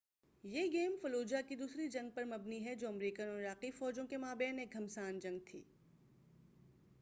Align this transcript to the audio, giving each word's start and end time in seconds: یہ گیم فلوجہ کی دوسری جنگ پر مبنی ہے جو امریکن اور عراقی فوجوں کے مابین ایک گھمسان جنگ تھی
یہ 0.43 0.71
گیم 0.71 0.95
فلوجہ 1.01 1.41
کی 1.47 1.55
دوسری 1.55 1.87
جنگ 1.87 2.09
پر 2.09 2.23
مبنی 2.23 2.63
ہے 2.65 2.75
جو 2.75 2.87
امریکن 2.87 3.27
اور 3.27 3.39
عراقی 3.39 3.71
فوجوں 3.71 4.05
کے 4.07 4.17
مابین 4.17 4.59
ایک 4.59 4.73
گھمسان 4.73 5.19
جنگ 5.19 5.39
تھی 5.45 5.61